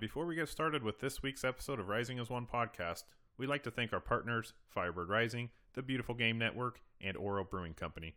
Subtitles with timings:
[0.00, 3.04] And before we get started with this week's episode of Rising as One podcast,
[3.36, 7.74] we'd like to thank our partners, Firebird Rising, the Beautiful Game Network, and Oro Brewing
[7.74, 8.14] Company.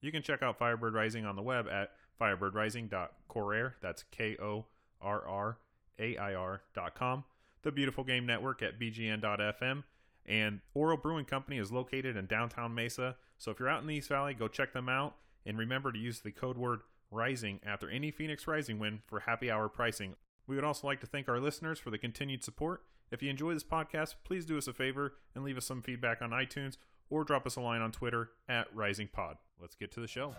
[0.00, 4.66] You can check out Firebird Rising on the web at firebirdrising.corair, that's K O
[5.00, 5.58] R R
[6.00, 7.22] A I R.com,
[7.62, 9.84] the Beautiful Game Network at bgn.fm,
[10.26, 13.14] and Oro Brewing Company is located in downtown Mesa.
[13.38, 15.14] So if you're out in the East Valley, go check them out.
[15.46, 16.80] And remember to use the code word
[17.12, 20.16] RISING after any Phoenix Rising win for happy hour pricing.
[20.50, 22.82] We would also like to thank our listeners for the continued support.
[23.12, 26.20] If you enjoy this podcast, please do us a favor and leave us some feedback
[26.20, 26.76] on iTunes
[27.08, 29.36] or drop us a line on Twitter at Rising Pod.
[29.60, 30.34] Let's get to the show.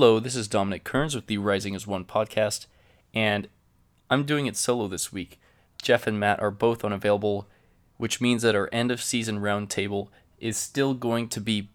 [0.00, 2.64] Hello, this is Dominic Kearns with the Rising as One podcast,
[3.12, 3.48] and
[4.08, 5.38] I'm doing it solo this week.
[5.82, 7.46] Jeff and Matt are both unavailable,
[7.98, 11.68] which means that our end of season roundtable is still going to be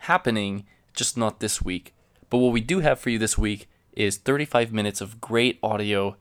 [0.00, 1.94] happening, just not this week.
[2.28, 6.18] But what we do have for you this week is 35 minutes of great audio.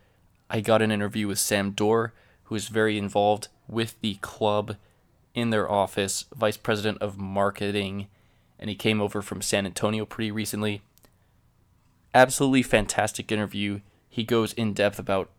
[0.49, 2.13] I got an interview with Sam Dorr,
[2.45, 4.77] who is very involved with the club
[5.33, 8.07] in their office, vice president of marketing,
[8.57, 10.81] and he came over from San Antonio pretty recently
[12.15, 13.81] absolutely fantastic interview.
[14.09, 15.29] He goes in depth about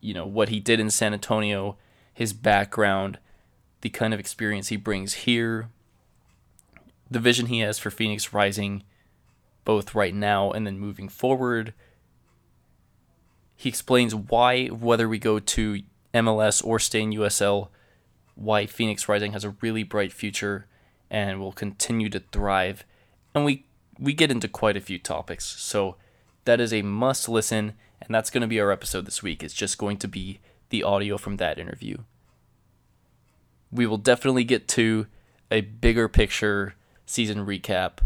[0.00, 1.76] you know what he did in San Antonio,
[2.12, 3.18] his background,
[3.80, 5.70] the kind of experience he brings here,
[7.10, 8.84] the vision he has for Phoenix Rising
[9.64, 11.72] both right now and then moving forward.
[13.56, 17.68] He explains why whether we go to MLS or stay in USL,
[18.34, 20.66] why Phoenix Rising has a really bright future
[21.10, 22.84] and will continue to thrive.
[23.34, 23.64] And we
[23.98, 25.44] we get into quite a few topics.
[25.44, 25.96] So
[26.44, 29.42] that is a must listen, and that's going to be our episode this week.
[29.42, 31.98] It's just going to be the audio from that interview.
[33.70, 35.06] We will definitely get to
[35.50, 36.74] a bigger picture
[37.06, 37.98] season recap,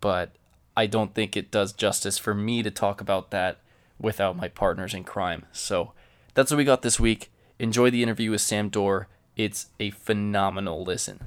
[0.00, 0.36] but
[0.76, 3.58] I don't think it does justice for me to talk about that
[3.98, 5.44] without my partners in crime.
[5.52, 5.92] So
[6.34, 7.30] that's what we got this week.
[7.58, 9.08] Enjoy the interview with Sam Dorr.
[9.36, 11.20] It's a phenomenal listen.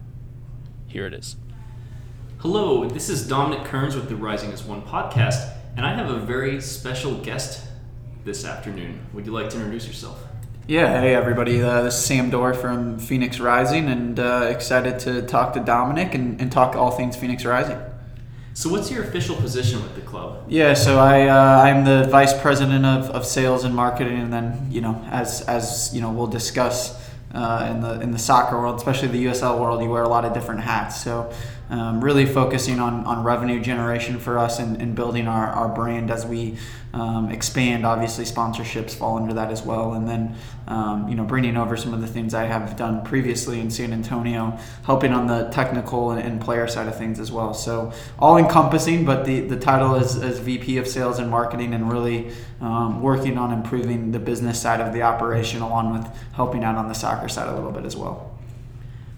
[0.87, 1.35] Here it is.
[2.43, 6.19] Hello, this is Dominic Kearns with the Rising as One podcast, and I have a
[6.19, 7.65] very special guest
[8.25, 8.99] this afternoon.
[9.13, 10.21] Would you like to introduce yourself?
[10.67, 15.21] Yeah, hey everybody, uh, this is Sam Dorr from Phoenix Rising, and uh, excited to
[15.21, 17.79] talk to Dominic and, and talk all things Phoenix Rising.
[18.53, 20.43] So, what's your official position with the club?
[20.49, 24.67] Yeah, so I uh, I'm the vice president of, of sales and marketing, and then
[24.69, 27.01] you know as as you know we'll discuss
[27.33, 30.25] uh, in the in the soccer world, especially the USL world, you wear a lot
[30.25, 31.01] of different hats.
[31.01, 31.31] So
[31.69, 36.11] um, really focusing on, on revenue generation for us and, and building our, our brand
[36.11, 36.57] as we
[36.93, 37.85] um, expand.
[37.85, 39.93] Obviously, sponsorships fall under that as well.
[39.93, 40.35] And then,
[40.67, 43.91] um, you know, bringing over some of the things I have done previously in San
[43.93, 47.53] Antonio, helping on the technical and, and player side of things as well.
[47.53, 51.91] So, all encompassing, but the, the title is, is VP of Sales and Marketing and
[51.91, 52.31] really
[52.61, 56.87] um, working on improving the business side of the operation along with helping out on
[56.87, 58.29] the soccer side a little bit as well.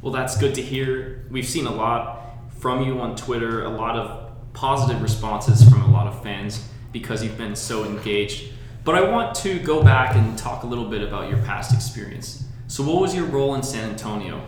[0.02, 1.26] Well, that's good to hear.
[1.32, 2.25] We've seen a lot
[2.66, 7.24] from you on Twitter, a lot of positive responses from a lot of fans because
[7.24, 8.52] you've been so engaged.
[8.84, 12.44] But I want to go back and talk a little bit about your past experience.
[12.68, 14.44] So, what was your role in San Antonio?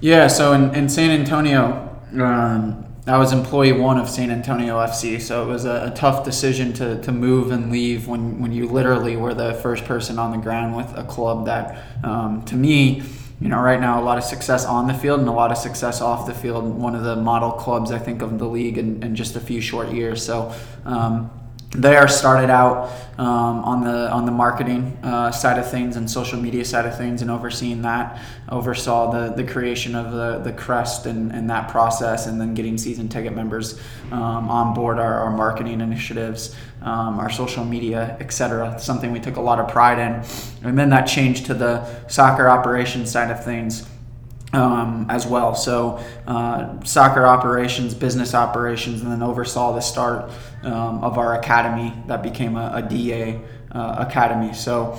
[0.00, 5.20] Yeah, so in, in San Antonio, um, I was employee one of San Antonio FC,
[5.20, 8.66] so it was a, a, tough decision to, to move and leave when, when you
[8.66, 13.04] literally were the first person on the ground with a club that, um, to me,
[13.40, 15.56] you know, right now a lot of success on the field and a lot of
[15.56, 16.64] success off the field.
[16.64, 19.62] One of the model clubs, I think, of the league in, in just a few
[19.62, 20.24] short years.
[20.24, 21.30] So um,
[21.72, 26.40] there started out um, on the on the marketing uh, side of things and social
[26.40, 31.06] media side of things and overseeing that oversaw the, the creation of the, the crest
[31.06, 33.78] and, and that process and then getting season ticket members
[34.10, 39.36] um, on board our, our marketing initiatives um, our social media etc something we took
[39.36, 40.68] a lot of pride in.
[40.68, 43.88] And then that changed to the soccer operations side of things
[44.52, 45.54] um, as well.
[45.54, 50.30] So, uh, soccer operations, business operations, and then oversaw the start
[50.62, 53.40] um, of our academy that became a, a DA
[53.72, 54.52] uh, academy.
[54.54, 54.98] So,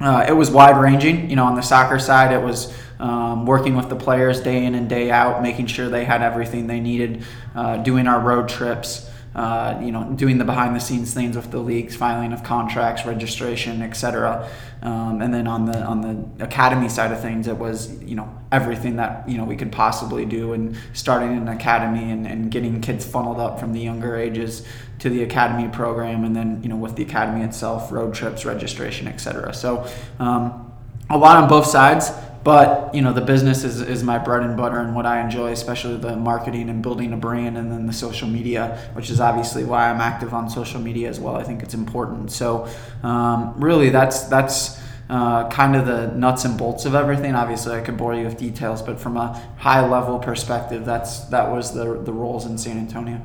[0.00, 1.30] uh, it was wide ranging.
[1.30, 4.74] You know, on the soccer side, it was um, working with the players day in
[4.74, 7.24] and day out, making sure they had everything they needed,
[7.54, 9.05] uh, doing our road trips.
[9.36, 13.04] Uh, you know, doing the behind the scenes things with the leagues, filing of contracts,
[13.04, 14.48] registration, etc.
[14.80, 18.34] Um, and then on the on the academy side of things, it was you know
[18.50, 22.80] everything that you know we could possibly do, and starting an academy and, and getting
[22.80, 24.66] kids funneled up from the younger ages
[25.00, 29.06] to the academy program, and then you know with the academy itself, road trips, registration,
[29.06, 29.52] etc.
[29.52, 29.86] So
[30.18, 30.72] um,
[31.10, 32.10] a lot on both sides
[32.46, 35.50] but you know the business is, is my bread and butter and what i enjoy
[35.50, 39.64] especially the marketing and building a brand and then the social media which is obviously
[39.64, 41.34] why i'm active on social media as well.
[41.34, 42.30] I think it's important.
[42.30, 42.68] So
[43.02, 47.34] um, really that's that's uh, kind of the nuts and bolts of everything.
[47.34, 49.28] Obviously i could bore you with details but from a
[49.58, 53.20] high level perspective that's that was the the roles in san antonio.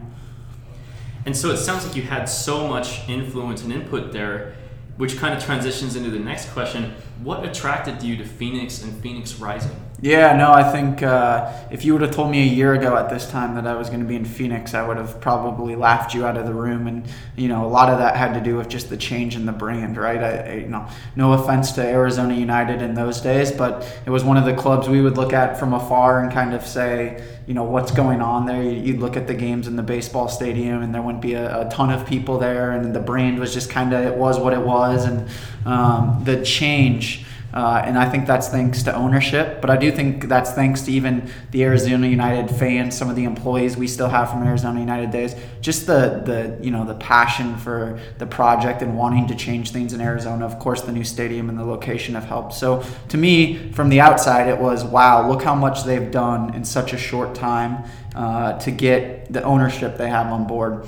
[1.28, 4.56] And so it sounds like you had so much influence and input there
[4.98, 6.94] which kind of transitions into the next question.
[7.24, 9.76] What attracted you to Phoenix and Phoenix Rising?
[10.04, 13.12] Yeah, no, I think uh, if you would have told me a year ago at
[13.12, 16.16] this time that I was going to be in Phoenix, I would have probably laughed
[16.16, 16.88] you out of the room.
[16.88, 19.46] And you know, a lot of that had to do with just the change in
[19.46, 20.18] the brand, right?
[20.18, 24.24] I, I, you know, no offense to Arizona United in those days, but it was
[24.24, 27.54] one of the clubs we would look at from afar and kind of say, you
[27.54, 28.64] know, what's going on there.
[28.64, 31.70] You'd look at the games in the baseball stadium, and there wouldn't be a, a
[31.70, 34.62] ton of people there, and the brand was just kind of it was what it
[34.62, 35.30] was, and
[35.68, 40.28] um, the change uh, and I think that's thanks to ownership, but I do think
[40.28, 44.30] that's thanks to even the Arizona United fans, some of the employees we still have
[44.30, 45.36] from Arizona United days.
[45.60, 49.94] Just the the you know the passion for the project and wanting to change things
[49.94, 50.46] in Arizona.
[50.46, 52.54] Of course, the new stadium and the location have helped.
[52.54, 56.64] So to me, from the outside, it was wow, look how much they've done in
[56.64, 57.84] such a short time
[58.16, 60.86] uh, to get the ownership they have on board.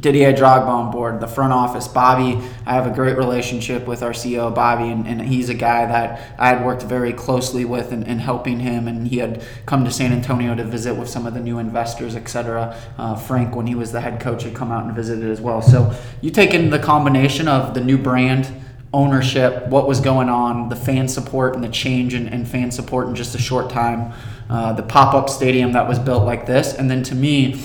[0.00, 2.38] Didier Drogba on board, the front office, Bobby.
[2.66, 6.34] I have a great relationship with our CEO, Bobby, and, and he's a guy that
[6.38, 8.88] I had worked very closely with in, in, helping him.
[8.88, 12.14] And he had come to San Antonio to visit with some of the new investors,
[12.14, 12.76] etc.
[12.98, 15.62] Uh, Frank, when he was the head coach, had come out and visited as well.
[15.62, 18.48] So you take in the combination of the new brand,
[18.92, 23.08] ownership, what was going on, the fan support, and the change in, in fan support
[23.08, 24.12] in just a short time,
[24.48, 26.74] uh, the pop up stadium that was built like this.
[26.74, 27.60] And then to me,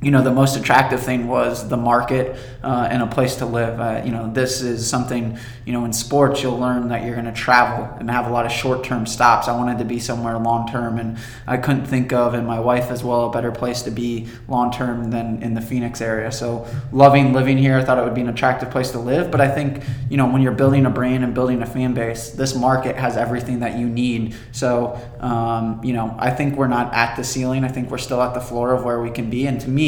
[0.00, 3.80] you know the most attractive thing was the market uh, and a place to live.
[3.80, 7.26] Uh, you know this is something you know in sports you'll learn that you're going
[7.26, 9.48] to travel and have a lot of short-term stops.
[9.48, 11.18] I wanted to be somewhere long-term and
[11.48, 15.10] i couldn't think of and my wife as well a better place to be long-term
[15.10, 16.30] than in the phoenix area.
[16.30, 19.40] So loving living here i thought it would be an attractive place to live but
[19.40, 22.54] i think you know when you're building a brand and building a fan base this
[22.54, 24.36] market has everything that you need.
[24.52, 27.64] So um, you know i think we're not at the ceiling.
[27.64, 29.48] I think we're still at the floor of where we can be.
[29.48, 29.87] And to me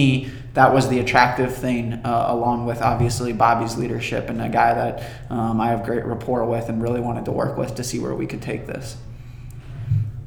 [0.54, 5.10] that was the attractive thing, uh, along with obviously Bobby's leadership and a guy that
[5.30, 8.14] um, I have great rapport with and really wanted to work with to see where
[8.14, 8.96] we could take this.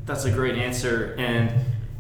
[0.05, 1.15] That's a great answer.
[1.17, 1.51] And,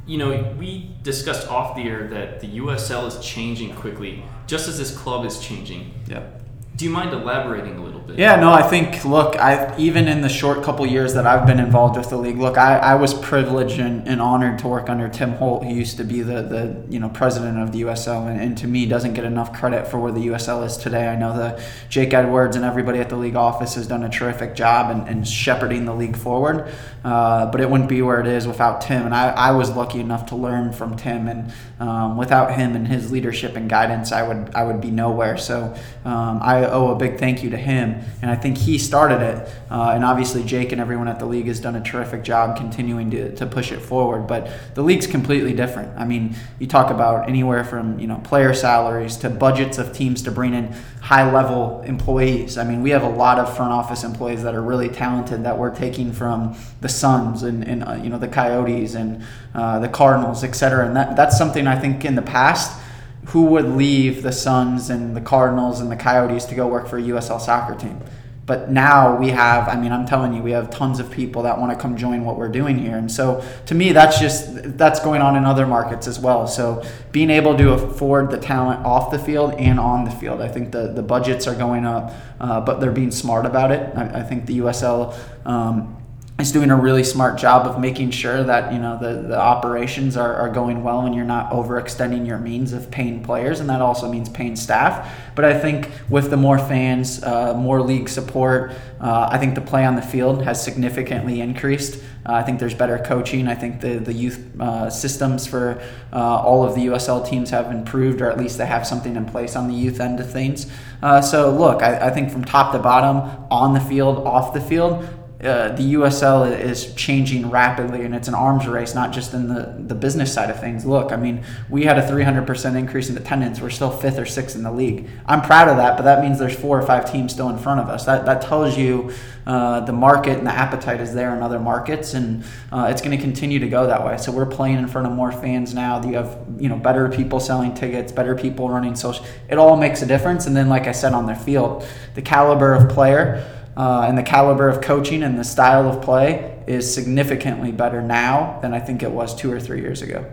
[0.05, 4.77] you know, we discussed off the air that the USL is changing quickly, just as
[4.77, 5.93] this club is changing.
[6.07, 6.41] Yep.
[6.75, 8.19] Do you mind elaborating a little bit?
[8.19, 11.59] Yeah, no, I think, look, I even in the short couple years that I've been
[11.59, 15.09] involved with the league, look, I, I was privileged and, and honored to work under
[15.09, 18.39] Tim Holt, who used to be the, the you know president of the USL, and,
[18.39, 21.07] and to me doesn't get enough credit for where the USL is today.
[21.07, 24.55] I know the Jake Edwards and everybody at the league office has done a terrific
[24.55, 26.71] job in, in shepherding the league forward,
[27.03, 29.99] uh, but it wouldn't be where it is without Tim, and I, I was lucky
[29.99, 34.27] enough to learn from Tim, and um, without him and his leadership and guidance, I
[34.27, 35.37] would I would be nowhere.
[35.37, 35.75] So
[36.05, 39.49] um, I owe a big thank you to him, and I think he started it.
[39.69, 43.11] Uh, and obviously, Jake and everyone at the league has done a terrific job continuing
[43.11, 44.27] to, to push it forward.
[44.27, 45.97] But the league's completely different.
[45.97, 50.21] I mean, you talk about anywhere from you know player salaries to budgets of teams
[50.23, 52.57] to bring in high level employees.
[52.57, 55.57] I mean, we have a lot of front office employees that are really talented that
[55.57, 59.23] we're taking from the Suns and, and uh, you know the Coyotes and
[59.53, 60.85] uh, the Cardinals, et cetera.
[60.85, 62.79] And that, that's something I think in the past
[63.27, 66.97] who would leave the Suns and the Cardinals and the Coyotes to go work for
[66.97, 67.99] a USL soccer team?
[68.45, 71.57] But now we have, I mean, I'm telling you, we have tons of people that
[71.57, 72.97] want to come join what we're doing here.
[72.97, 76.45] And so to me, that's just, that's going on in other markets as well.
[76.45, 80.49] So being able to afford the talent off the field and on the field, I
[80.49, 82.11] think the, the budgets are going up,
[82.41, 83.95] uh, but they're being smart about it.
[83.95, 86.02] I, I think the USL, um,
[86.39, 90.17] is doing a really smart job of making sure that you know the, the operations
[90.17, 93.81] are, are going well and you're not overextending your means of paying players and that
[93.81, 95.13] also means paying staff.
[95.35, 99.61] But i think with the more fans uh, more league support uh, i think the
[99.61, 102.03] play on the field has significantly increased.
[102.25, 103.47] Uh, i think there's better coaching.
[103.47, 105.79] I think the, the youth uh, systems for
[106.11, 109.25] uh, all of the usl teams have improved or at least they have something in
[109.25, 110.65] place on the youth end of things.
[111.03, 114.61] Uh, so look I, I think from top to bottom on the field off the
[114.61, 115.07] field
[115.43, 119.75] uh, the USL is changing rapidly, and it's an arms race, not just in the,
[119.77, 120.85] the business side of things.
[120.85, 123.59] Look, I mean, we had a 300% increase in attendance.
[123.59, 125.09] We're still fifth or sixth in the league.
[125.25, 127.81] I'm proud of that, but that means there's four or five teams still in front
[127.81, 128.05] of us.
[128.05, 129.11] That, that tells you
[129.45, 133.15] uh, the market and the appetite is there in other markets, and uh, it's going
[133.15, 134.15] to continue to go that way.
[134.17, 136.01] So we're playing in front of more fans now.
[136.01, 139.25] You have you know better people selling tickets, better people running social.
[139.49, 140.47] It all makes a difference.
[140.47, 141.85] And then, like I said on the field,
[142.15, 146.63] the caliber of player uh, and the caliber of coaching and the style of play
[146.67, 150.25] is significantly better now than I think it was two or three years ago.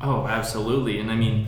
[0.00, 1.00] Oh, absolutely.
[1.00, 1.46] And I mean,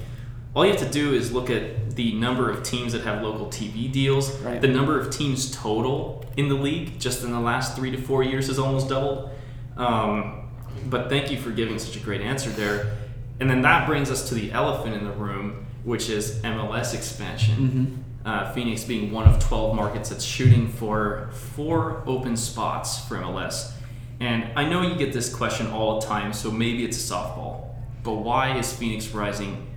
[0.54, 3.46] all you have to do is look at the number of teams that have local
[3.46, 4.34] TV deals.
[4.40, 4.60] Right.
[4.60, 8.22] The number of teams total in the league just in the last three to four
[8.22, 9.30] years has almost doubled.
[9.76, 10.48] Um,
[10.86, 12.96] but thank you for giving such a great answer there.
[13.40, 18.04] And then that brings us to the elephant in the room, which is MLS expansion.
[18.26, 23.72] Uh, Phoenix being one of 12 markets that's shooting for four open spots for MLS.
[24.18, 27.68] And I know you get this question all the time, so maybe it's a softball.
[28.02, 29.68] But why is Phoenix Rising?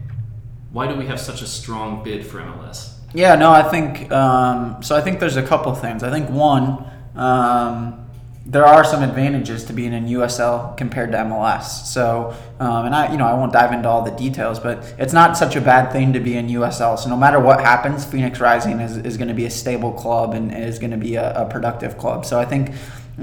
[0.72, 2.96] Why do we have such a strong bid for MLS?
[3.14, 4.96] Yeah, no, I think um, so.
[4.96, 6.04] I think there's a couple things.
[6.04, 7.99] I think one, um,
[8.50, 11.86] there are some advantages to being in USL compared to MLS.
[11.86, 15.14] So, um, and I, you know, I won't dive into all the details, but it's
[15.14, 16.98] not such a bad thing to be in USL.
[16.98, 20.34] So, no matter what happens, Phoenix Rising is, is going to be a stable club
[20.34, 22.26] and is going to be a, a productive club.
[22.26, 22.72] So, I think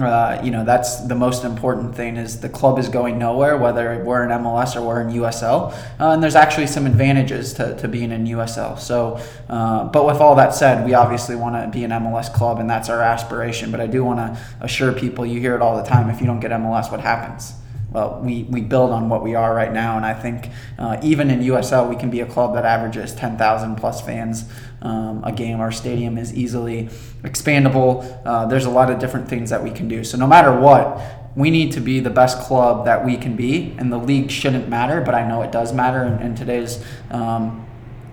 [0.01, 4.03] uh, you know that's the most important thing is the club is going nowhere whether
[4.05, 7.89] we're in MLS or we're in USL uh, and there's actually some advantages to, to
[7.89, 11.85] being in USL so uh, but with all that said we obviously want to be
[11.85, 15.41] an MLS club and that's our aspiration but I do want to assure people you
[15.41, 17.55] hear it all the time if you don't get MLS what happens
[17.97, 21.31] well, we, we build on what we are right now, and I think uh, even
[21.31, 24.45] in USL, we can be a club that averages 10,000 plus fans
[24.83, 25.61] um, a game.
[25.61, 26.91] Our stadium is easily
[27.23, 28.21] expandable.
[28.23, 30.05] Uh, there's a lot of different things that we can do.
[30.05, 31.01] So, no matter what,
[31.37, 34.69] we need to be the best club that we can be, and the league shouldn't
[34.69, 36.85] matter, but I know it does matter in today's.
[37.11, 37.66] Um,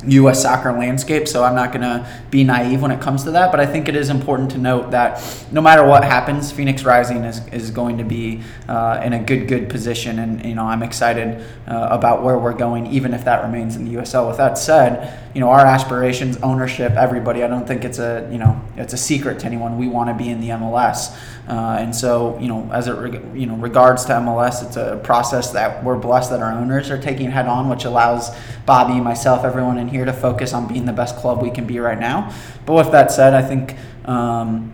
[0.08, 0.42] U.S.
[0.42, 3.52] soccer landscape, so I'm not going to be naive when it comes to that.
[3.52, 7.24] But I think it is important to note that no matter what happens, Phoenix Rising
[7.24, 10.84] is, is going to be uh, in a good good position, and you know I'm
[10.84, 14.28] excited uh, about where we're going, even if that remains in the USL.
[14.28, 17.44] With that said, you know our aspirations, ownership, everybody.
[17.44, 19.78] I don't think it's a you know it's a secret to anyone.
[19.78, 21.18] We want to be in the MLS.
[21.48, 22.96] Uh, and so, you know, as it
[23.36, 27.02] you know regards to MLS, it's a process that we're blessed that our owners are
[27.02, 28.30] taking head on, which allows
[28.66, 31.80] Bobby, myself, everyone in here to focus on being the best club we can be
[31.80, 32.34] right now.
[32.66, 33.76] But with that said, I think
[34.08, 34.72] um,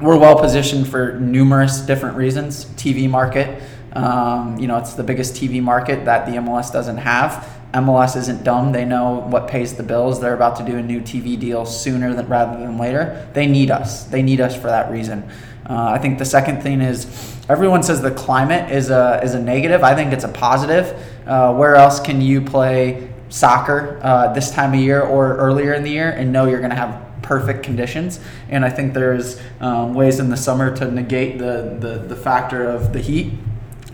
[0.00, 2.64] we're well positioned for numerous different reasons.
[2.76, 3.62] TV market,
[4.04, 7.58] um, you know, it's the biggest TV market that the MLS doesn't have.
[7.74, 8.72] MLS isn't dumb.
[8.72, 10.20] They know what pays the bills.
[10.20, 13.28] They're about to do a new TV deal sooner than rather than later.
[13.34, 14.04] They need us.
[14.04, 15.28] They need us for that reason.
[15.68, 17.06] Uh, I think the second thing is
[17.48, 19.82] everyone says the climate is a is a negative.
[19.82, 20.98] I think it's a positive.
[21.26, 25.82] Uh, where else can you play soccer uh, this time of year or earlier in
[25.82, 28.18] the year and know you're going to have perfect conditions?
[28.48, 32.64] And I think there's um, ways in the summer to negate the, the the factor
[32.64, 33.34] of the heat.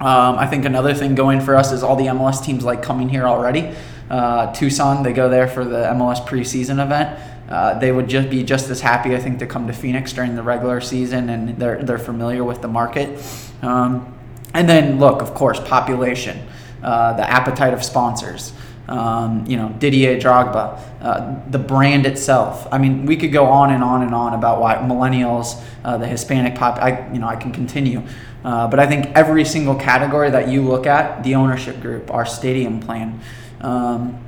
[0.01, 3.09] Um, I think another thing going for us is all the MLS teams like coming
[3.09, 3.75] here already.
[4.11, 7.19] Uh, Tucson, they go there for the MLS preseason event.
[7.49, 10.35] Uh, they would just be just as happy, I think, to come to Phoenix during
[10.35, 13.23] the regular season, and they're they're familiar with the market.
[13.63, 14.17] Um,
[14.55, 16.47] and then, look, of course, population,
[16.83, 18.53] uh, the appetite of sponsors.
[18.87, 22.69] Um, you know, Didier Drogba, uh, the brand itself.
[22.71, 26.07] I mean, we could go on and on and on about why millennials, uh, the
[26.07, 26.79] Hispanic pop.
[26.79, 28.03] I you know I can continue,
[28.45, 32.27] uh, but I think every single category that you look at, the ownership group, our
[32.27, 33.21] stadium plan.
[33.61, 34.23] Um,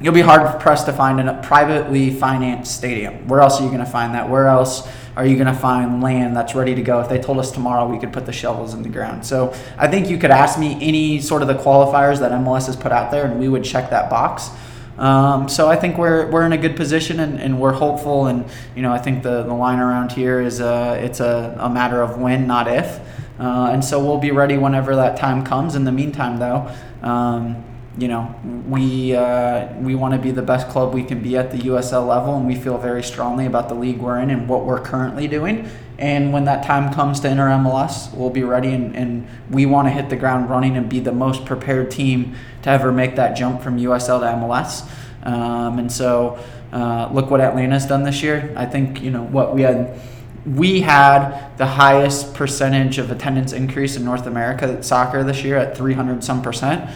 [0.00, 3.28] you'll be hard pressed to find a privately financed stadium.
[3.28, 4.28] Where else are you going to find that?
[4.28, 7.00] Where else are you going to find land that's ready to go?
[7.00, 9.24] If they told us tomorrow we could put the shovels in the ground.
[9.24, 12.76] So I think you could ask me any sort of the qualifiers that MLS has
[12.76, 14.50] put out there, and we would check that box.
[14.98, 18.26] Um, so I think we're, we're in a good position and, and we're hopeful.
[18.26, 18.44] And,
[18.76, 22.02] you know, I think the, the line around here is uh, it's a, a matter
[22.02, 23.00] of when, not if.
[23.40, 25.74] Uh, and so we'll be ready whenever that time comes.
[25.74, 26.70] In the meantime, though,
[27.02, 27.64] um,
[27.96, 28.34] you know,
[28.68, 32.06] we uh, we want to be the best club we can be at the USL
[32.06, 35.26] level, and we feel very strongly about the league we're in and what we're currently
[35.26, 35.68] doing.
[35.98, 39.88] And when that time comes to enter MLS, we'll be ready, and, and we want
[39.88, 43.36] to hit the ground running and be the most prepared team to ever make that
[43.36, 44.88] jump from USL to MLS.
[45.26, 46.38] Um, and so,
[46.72, 48.52] uh, look what Atlanta's done this year.
[48.56, 49.98] I think you know what we had
[50.46, 55.56] we had the highest percentage of attendance increase in North America at soccer this year
[55.56, 56.90] at 300 some percent.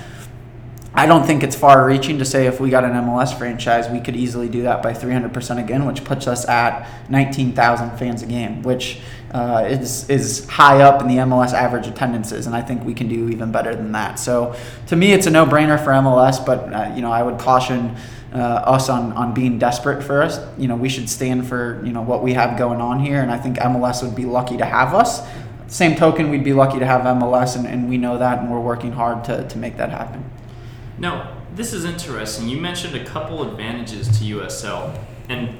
[0.97, 4.01] I don't think it's far reaching to say if we got an MLS franchise, we
[4.01, 8.63] could easily do that by 300% again, which puts us at 19,000 fans a game,
[8.63, 9.01] which
[9.33, 12.47] uh, is, is high up in the MLS average attendances.
[12.47, 14.21] And I think we can do even better than that.
[14.21, 14.55] So
[14.87, 17.97] to me, it's a no brainer for MLS, but, uh, you know, I would caution.
[18.35, 20.41] Uh, us on, on being desperate for us.
[20.59, 23.31] You know, we should stand for you know what we have going on here, and
[23.31, 25.23] I think MLS would be lucky to have us.
[25.69, 28.59] Same token, we'd be lucky to have MLS, and, and we know that, and we're
[28.59, 30.29] working hard to, to make that happen.
[30.99, 32.49] Now, this is interesting.
[32.49, 34.99] You mentioned a couple advantages to USL,
[35.29, 35.57] and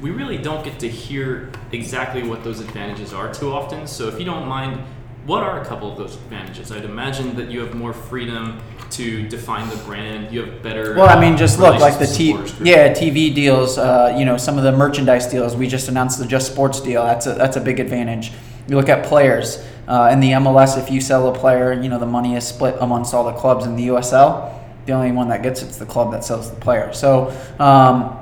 [0.00, 3.86] we really don't get to hear exactly what those advantages are too often.
[3.86, 4.80] So, if you don't mind,
[5.26, 6.70] what are a couple of those advantages?
[6.70, 10.32] I'd imagine that you have more freedom to define the brand.
[10.32, 10.94] You have better.
[10.94, 12.68] Well, I mean, just look like the T- with supporters group.
[12.68, 13.76] yeah TV deals.
[13.78, 15.56] Uh, you know, some of the merchandise deals.
[15.56, 17.04] We just announced the Just Sports deal.
[17.04, 18.32] That's a that's a big advantage.
[18.68, 20.78] You look at players uh, in the MLS.
[20.78, 23.66] If you sell a player, you know the money is split amongst all the clubs
[23.66, 24.52] in the USL.
[24.86, 26.92] The only one that gets it's the club that sells the player.
[26.92, 28.16] So um,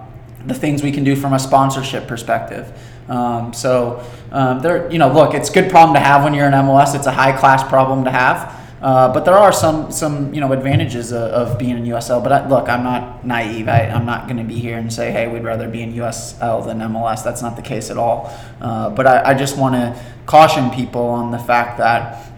[0.46, 2.72] the things we can do from a sponsorship perspective.
[3.08, 6.46] Um, so um, there, you know, look, it's a good problem to have when you're
[6.46, 6.94] in MLS.
[6.94, 8.60] It's a high class problem to have.
[8.80, 12.22] Uh, but there are some some you know advantages of, of being in USL.
[12.22, 13.66] But I, look, I'm not naive.
[13.66, 16.66] I, I'm not going to be here and say, hey, we'd rather be in USL
[16.66, 17.24] than MLS.
[17.24, 18.30] That's not the case at all.
[18.60, 22.30] Uh, but I, I just want to caution people on the fact that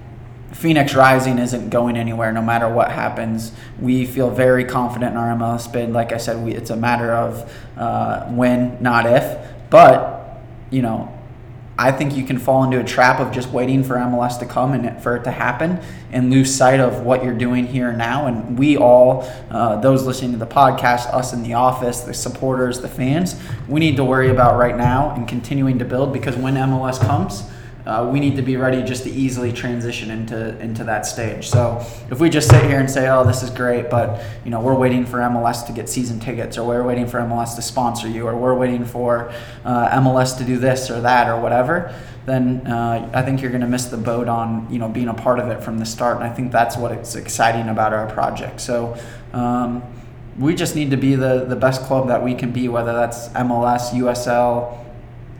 [0.52, 3.52] Phoenix Rising isn't going anywhere no matter what happens.
[3.80, 5.92] We feel very confident in our MLS bid.
[5.92, 9.38] Like I said, we, it's a matter of uh, when, not if.
[9.68, 10.15] But,
[10.70, 11.12] you know,
[11.78, 14.73] I think you can fall into a trap of just waiting for MLS to come
[14.73, 15.78] and for it to happen
[16.11, 18.26] and lose sight of what you're doing here now.
[18.26, 22.80] And we all, uh, those listening to the podcast, us in the office, the supporters,
[22.80, 26.54] the fans, we need to worry about right now and continuing to build because when
[26.54, 27.42] MLS comes,
[27.87, 31.49] uh, we need to be ready just to easily transition into into that stage.
[31.49, 34.61] So if we just sit here and say, "Oh, this is great," but you know
[34.61, 38.09] we're waiting for MLS to get season tickets, or we're waiting for MLS to sponsor
[38.09, 39.33] you, or we're waiting for
[39.64, 41.95] uh, MLS to do this or that or whatever,
[42.26, 45.14] then uh, I think you're going to miss the boat on you know being a
[45.14, 46.16] part of it from the start.
[46.16, 48.61] And I think that's what it's exciting about our project.
[48.61, 48.99] So.
[49.33, 49.83] Um,
[50.38, 53.28] we just need to be the, the best club that we can be, whether that's
[53.28, 54.85] MLS, USL,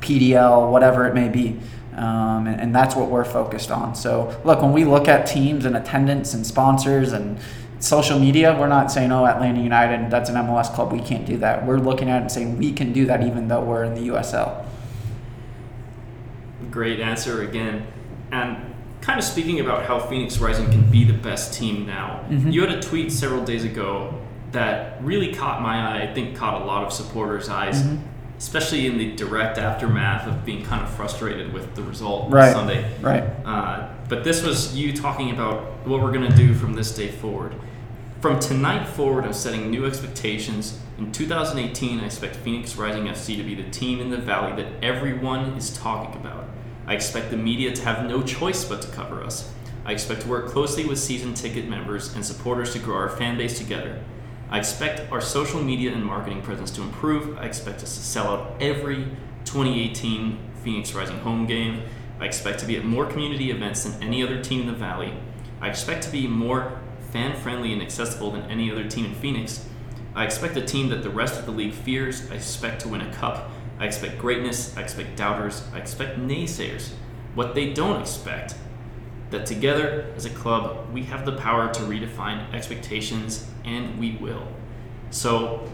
[0.00, 1.61] PDL, whatever it may be.
[1.97, 3.95] Um, and, and that's what we're focused on.
[3.95, 7.38] So, look, when we look at teams and attendance and sponsors and
[7.79, 11.38] social media, we're not saying, oh, Atlanta United, that's an MLS club, we can't do
[11.38, 11.65] that.
[11.67, 14.09] We're looking at it and saying we can do that even though we're in the
[14.09, 14.65] USL.
[16.71, 17.87] Great answer again.
[18.30, 22.52] And kind of speaking about how Phoenix Rising can be the best team now, Mhm.
[22.52, 24.15] you had a tweet several days ago
[24.52, 26.02] that really caught my eye.
[26.02, 27.99] I think caught a lot of supporters' eyes, Mhm.
[28.38, 32.52] Especially in the direct aftermath of being kind of frustrated with the result Right.
[32.52, 32.90] Sunday.
[33.00, 33.25] Right.
[33.44, 37.08] Uh, but this was you talking about what we're going to do from this day
[37.08, 37.54] forward.
[38.20, 40.78] From tonight forward, I'm setting new expectations.
[40.99, 44.72] In 2018, I expect Phoenix Rising FC to be the team in the Valley that
[44.82, 46.44] everyone is talking about.
[46.86, 49.52] I expect the media to have no choice but to cover us.
[49.84, 53.36] I expect to work closely with season ticket members and supporters to grow our fan
[53.36, 54.00] base together.
[54.49, 57.37] I expect our social media and marketing presence to improve.
[57.39, 59.06] I expect us to sell out every
[59.45, 61.82] 2018 Phoenix Rising home game.
[62.21, 65.15] I expect to be at more community events than any other team in the Valley.
[65.61, 66.80] I expect to be more
[67.11, 69.69] fan friendly and accessible than any other team in Phoenix.
[70.15, 72.30] I expect a team that the rest of the league fears.
[72.30, 73.50] I expect to win a cup.
[73.78, 74.76] I expect greatness.
[74.76, 75.65] I expect doubters.
[75.75, 76.93] I expect naysayers.
[77.35, 78.54] What they don't expect
[79.30, 84.47] that together as a club, we have the power to redefine expectations, and we will.
[85.10, 85.69] So,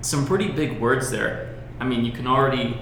[0.00, 1.54] some pretty big words there.
[1.80, 2.80] I mean, you can already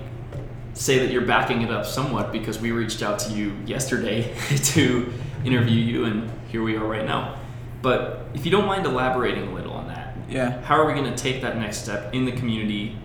[0.75, 5.13] say that you're backing it up somewhat because we reached out to you yesterday to
[5.45, 7.39] interview you, and here we are right now.
[7.83, 10.61] But if you don't mind elaborating a little on that, Yeah.
[10.63, 12.97] how are we going to take that next step in the community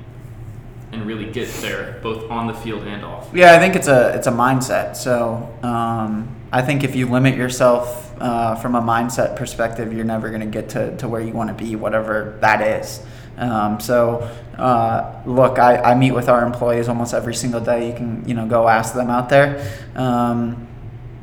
[0.91, 3.29] and really get there, both on the field and off?
[3.33, 4.95] Yeah, I think it's a it's a mindset.
[4.97, 10.29] So um, I think if you limit yourself uh, from a mindset perspective, you're never
[10.29, 13.01] going to get to to where you want to be, whatever that is.
[13.37, 17.87] Um, so uh, look, I, I meet with our employees almost every single day.
[17.87, 19.65] You can you know go ask them out there.
[19.95, 20.67] Um,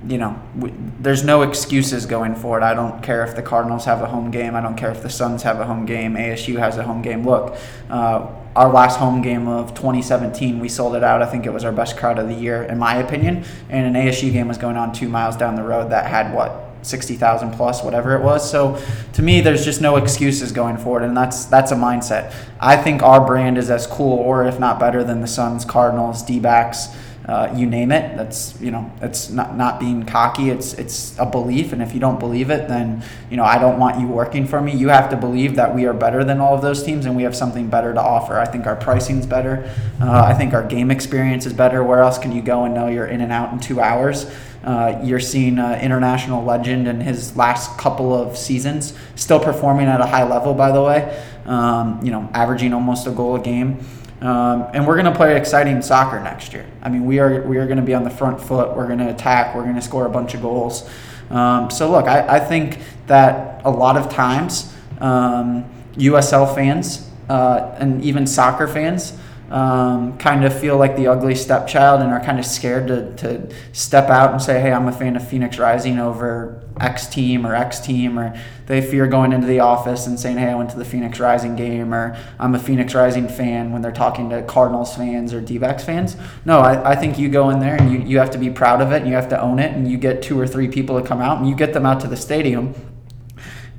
[0.07, 2.63] you know, we, there's no excuses going forward.
[2.63, 4.55] I don't care if the Cardinals have a home game.
[4.55, 6.15] I don't care if the Suns have a home game.
[6.15, 7.25] ASU has a home game.
[7.25, 7.57] Look,
[7.91, 11.23] uh, our last home game of 2017, we sold it out.
[11.23, 13.45] I think it was our best crowd of the year, in my opinion.
[13.69, 16.69] And an ASU game was going on two miles down the road that had what
[16.83, 18.51] 60,000 plus, whatever it was.
[18.51, 22.35] So to me, there's just no excuses going forward, and that's that's a mindset.
[22.61, 26.25] I think our brand is as cool, or if not better, than the Suns, Cardinals,
[26.25, 26.89] D-backs.
[27.29, 28.17] Uh, you name it.
[28.17, 30.49] That's you know, it's not not being cocky.
[30.49, 33.79] It's it's a belief, and if you don't believe it, then you know I don't
[33.79, 34.75] want you working for me.
[34.75, 37.25] You have to believe that we are better than all of those teams, and we
[37.25, 38.39] have something better to offer.
[38.39, 39.71] I think our pricing's better.
[40.01, 41.85] Uh, I think our game experience is better.
[41.85, 44.25] Where else can you go and know you're in and out in two hours?
[44.65, 50.07] Uh, you're seeing international legend in his last couple of seasons, still performing at a
[50.07, 51.25] high level, by the way.
[51.45, 53.79] Um, you know, averaging almost a goal a game.
[54.21, 56.67] Um, and we're going to play exciting soccer next year.
[56.83, 58.77] I mean, we are we are going to be on the front foot.
[58.77, 59.55] We're going to attack.
[59.55, 60.89] We're going to score a bunch of goals.
[61.31, 67.77] Um, so look, I, I think that a lot of times um, USL fans uh,
[67.79, 69.17] and even soccer fans
[69.51, 73.55] um, kind of feel like the ugly stepchild and are kind of scared to, to
[73.73, 77.55] step out and say, hey, I'm a fan of Phoenix Rising over X team or
[77.55, 80.77] X team, or they fear going into the office and saying, hey, I went to
[80.77, 84.95] the Phoenix Rising game, or I'm a Phoenix Rising fan when they're talking to Cardinals
[84.95, 86.17] fans or D fans.
[86.45, 88.81] No, I, I think you go in there and you, you have to be proud
[88.83, 91.01] of it and you have to own it, and you get two or three people
[91.01, 92.75] to come out and you get them out to the stadium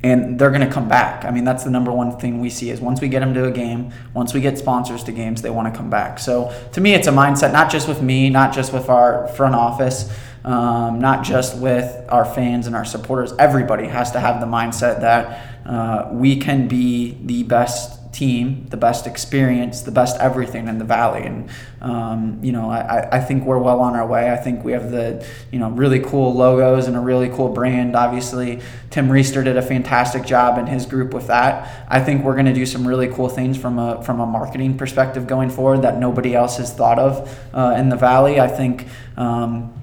[0.02, 1.26] and they're going to come back.
[1.26, 3.46] I mean, that's the number one thing we see is once we get them to
[3.46, 6.20] a game, once we get sponsors to games, they want to come back.
[6.20, 9.56] So to me, it's a mindset, not just with me, not just with our front
[9.56, 10.10] office,
[10.46, 13.34] um, not just with our fans and our supporters.
[13.38, 18.78] Everybody has to have the mindset that uh, we can be the best team, the
[18.78, 21.24] best experience, the best everything in the valley.
[21.24, 21.50] And
[21.82, 24.32] um, you know, I, I think we're well on our way.
[24.32, 27.96] I think we have the you know really cool logos and a really cool brand.
[27.96, 31.86] Obviously, Tim Reister did a fantastic job in his group with that.
[31.88, 34.78] I think we're going to do some really cool things from a from a marketing
[34.78, 38.40] perspective going forward that nobody else has thought of uh, in the valley.
[38.40, 38.88] I think.
[39.18, 39.76] Um,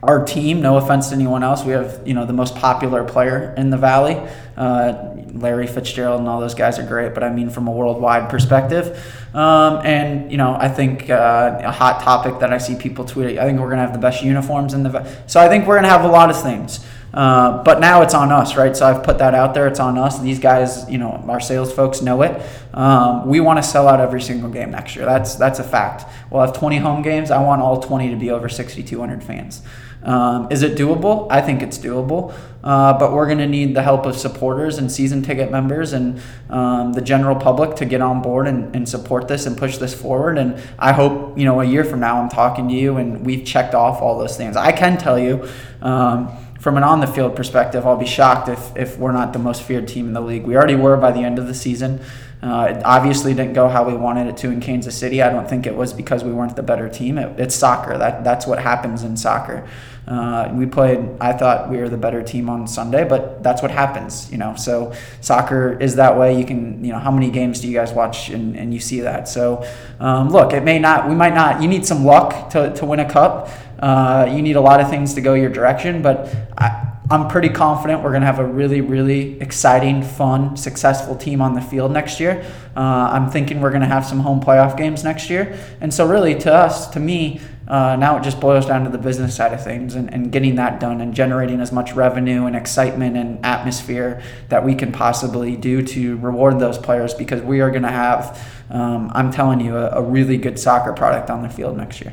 [0.00, 3.52] our team, no offense to anyone else, we have you know the most popular player
[3.56, 4.14] in the valley.
[4.58, 8.28] Uh, Larry Fitzgerald and all those guys are great, but I mean from a worldwide
[8.28, 9.00] perspective.
[9.32, 13.38] Um, and you know, I think uh, a hot topic that I see people tweeting.
[13.38, 15.06] I think we're gonna have the best uniforms in the.
[15.28, 16.84] So I think we're gonna have a lot of things.
[17.14, 18.76] Uh, but now it's on us, right?
[18.76, 19.66] So I've put that out there.
[19.66, 20.20] It's on us.
[20.20, 22.42] These guys, you know, our sales folks know it.
[22.74, 25.04] Um, we want to sell out every single game next year.
[25.04, 26.04] That's that's a fact.
[26.30, 27.30] We'll have 20 home games.
[27.30, 29.62] I want all 20 to be over 6,200 fans.
[30.02, 31.26] Um, is it doable?
[31.30, 32.32] I think it's doable,
[32.62, 36.20] uh, but we're going to need the help of supporters and season ticket members and
[36.50, 39.94] um, the general public to get on board and, and, support this and push this
[39.94, 40.38] forward.
[40.38, 43.44] And I hope you know a year from now I'm talking to you and we've
[43.44, 44.56] checked off all those things.
[44.56, 45.48] I can tell you.
[45.82, 49.38] Um, from an on the field perspective, I'll be shocked if, if we're not the
[49.38, 50.44] most feared team in the league.
[50.44, 52.00] We already were by the end of the season.
[52.40, 55.22] Uh, it obviously didn't go how we wanted it to in Kansas City.
[55.22, 57.18] I don't think it was because we weren't the better team.
[57.18, 57.98] It, it's soccer.
[57.98, 59.68] That that's what happens in soccer.
[60.06, 61.00] Uh, we played.
[61.20, 64.54] I thought we were the better team on Sunday, but that's what happens, you know.
[64.54, 66.38] So soccer is that way.
[66.38, 69.00] You can, you know, how many games do you guys watch and, and you see
[69.00, 69.28] that?
[69.28, 69.68] So
[70.00, 71.08] um, look, it may not.
[71.08, 71.60] We might not.
[71.60, 73.50] You need some luck to, to win a cup.
[73.78, 77.48] Uh, you need a lot of things to go your direction, but I, I'm pretty
[77.48, 81.90] confident we're going to have a really, really exciting, fun, successful team on the field
[81.90, 82.44] next year.
[82.76, 85.58] Uh, I'm thinking we're going to have some home playoff games next year.
[85.80, 88.98] And so, really, to us, to me, uh, now it just boils down to the
[88.98, 92.54] business side of things and, and getting that done and generating as much revenue and
[92.54, 97.70] excitement and atmosphere that we can possibly do to reward those players because we are
[97.70, 101.48] going to have, um, I'm telling you, a, a really good soccer product on the
[101.48, 102.12] field next year.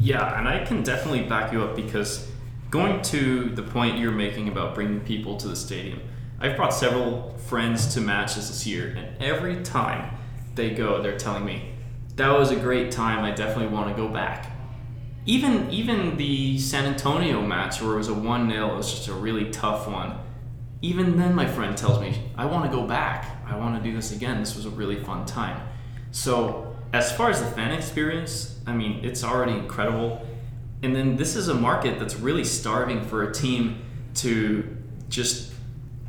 [0.00, 2.28] Yeah, and I can definitely back you up because
[2.70, 6.00] going to the point you're making about bringing people to the stadium,
[6.40, 10.16] I've brought several friends to matches this year, and every time
[10.54, 11.72] they go, they're telling me,
[12.16, 13.24] that was a great time.
[13.24, 14.56] I definitely want to go back
[15.26, 19.08] even even the San Antonio match where it was a one 0 it was just
[19.08, 20.18] a really tough one.
[20.82, 23.42] Even then, my friend tells me I want to go back.
[23.44, 24.38] I want to do this again.
[24.38, 25.60] This was a really fun time.
[26.12, 30.24] So as far as the fan experience, I mean, it's already incredible.
[30.82, 33.82] And then this is a market that's really starving for a team
[34.16, 34.76] to
[35.08, 35.52] just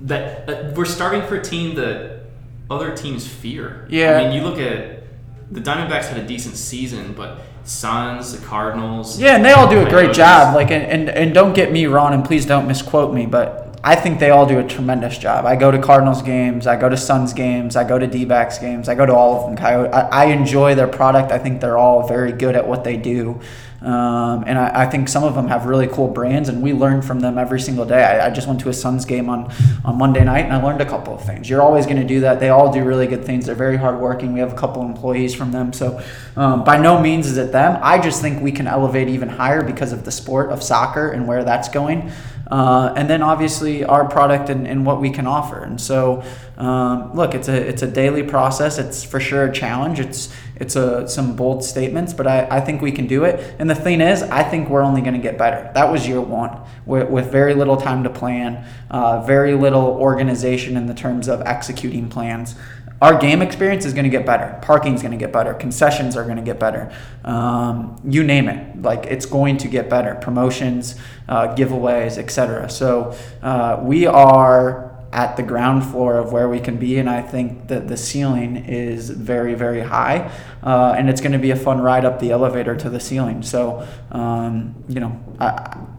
[0.02, 2.22] that uh, we're starving for a team that
[2.70, 3.88] other teams fear.
[3.90, 4.18] Yeah.
[4.18, 5.04] I mean, you look at
[5.50, 9.20] the Diamondbacks had a decent season, but Suns, the Cardinals.
[9.20, 10.56] Yeah, and they all do a great job.
[10.56, 13.96] Like, and, and, and don't get me wrong, and please don't misquote me, but I
[13.96, 15.46] think they all do a tremendous job.
[15.46, 18.90] I go to Cardinals games, I go to Suns games, I go to d games,
[18.90, 19.66] I go to all of them.
[19.66, 21.32] I, I enjoy their product.
[21.32, 23.40] I think they're all very good at what they do.
[23.82, 27.04] Um, and I, I, think some of them have really cool brands, and we learn
[27.04, 28.04] from them every single day.
[28.04, 29.54] I, I, just went to a Suns game on,
[29.86, 31.48] on Monday night, and I learned a couple of things.
[31.48, 32.40] You're always going to do that.
[32.40, 33.46] They all do really good things.
[33.46, 34.34] They're very hardworking.
[34.34, 36.02] We have a couple employees from them, so
[36.36, 37.80] um, by no means is it them.
[37.84, 41.28] I just think we can elevate even higher because of the sport of soccer and
[41.28, 42.12] where that's going.
[42.50, 45.62] Uh, and then obviously our product and, and, what we can offer.
[45.62, 46.24] And so
[46.58, 48.78] um, look, it's a it's a daily process.
[48.78, 50.00] It's for sure a challenge.
[50.00, 53.56] It's it's a some bold statements, but I, I think we can do it.
[53.60, 55.70] And the thing is, I think we're only going to get better.
[55.74, 60.78] That was year one with, with very little time to plan, uh, very little organization
[60.78, 62.56] in the terms of executing plans
[63.02, 64.58] our game experience is going to get better.
[64.62, 65.54] Parking is going to get better.
[65.54, 66.92] Concessions are going to get better.
[67.24, 70.16] Um, you name it, like it's going to get better.
[70.16, 70.96] Promotions,
[71.30, 72.70] uh, giveaways, etc.
[72.70, 77.22] So uh, we are at the ground floor of where we can be, and I
[77.22, 80.32] think that the ceiling is very, very high,
[80.64, 83.44] uh, and it's going to be a fun ride up the elevator to the ceiling.
[83.44, 85.22] So um, you know,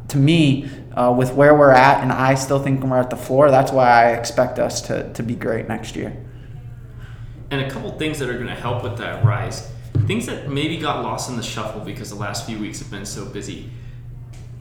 [0.09, 0.69] to me.
[0.99, 3.53] Uh, with where we're at, and I still think we're at the floor.
[3.53, 6.17] That's why I expect us to, to be great next year
[7.51, 9.71] and a couple things that are going to help with that rise.
[10.07, 13.07] Things that maybe got lost in the shuffle because the last few weeks have been
[13.07, 13.71] so busy.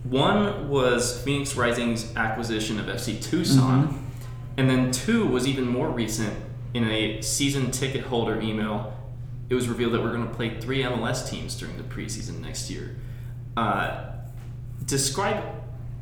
[0.03, 3.97] One was Phoenix Rising's acquisition of FC Tucson, mm-hmm.
[4.57, 6.33] and then two was even more recent
[6.73, 8.93] in a season ticket holder email.
[9.49, 12.69] It was revealed that we're going to play three MLS teams during the preseason next
[12.69, 12.95] year.
[13.55, 14.11] Uh,
[14.85, 15.43] describe